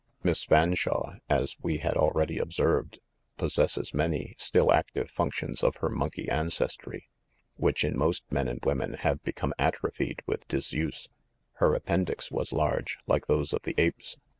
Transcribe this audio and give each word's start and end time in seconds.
Miss 0.23 0.43
Fan 0.43 0.73
shawe, 0.73 1.19
as 1.29 1.57
we 1.61 1.77
had 1.77 1.95
already 1.95 2.39
observed, 2.39 2.99
possesses 3.37 3.93
many 3.93 4.33
still 4.39 4.71
active 4.73 5.11
functions 5.11 5.61
of 5.61 5.75
her 5.75 5.89
monkey 5.89 6.27
ancestry, 6.27 7.07
which 7.57 7.83
in 7.83 7.95
most 7.95 8.23
men 8.31 8.47
and 8.47 8.65
women 8.65 8.95
have 8.95 9.21
become 9.21 9.53
atrophied 9.59 10.23
with 10.25 10.47
dis 10.47 10.73
use. 10.73 11.07
Her 11.57 11.75
appendix 11.75 12.31
was 12.31 12.51
large, 12.51 12.97
like 13.05 13.27
those 13.27 13.53
of 13.53 13.61
the 13.61 13.75
apes. 13.77 14.17